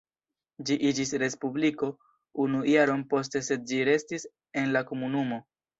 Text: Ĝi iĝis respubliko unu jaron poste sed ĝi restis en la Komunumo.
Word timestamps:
Ĝi 0.69 0.77
iĝis 0.91 1.13
respubliko 1.25 1.91
unu 2.47 2.65
jaron 2.73 3.07
poste 3.13 3.45
sed 3.51 3.71
ĝi 3.73 3.83
restis 3.95 4.31
en 4.63 4.77
la 4.79 4.89
Komunumo. 4.91 5.43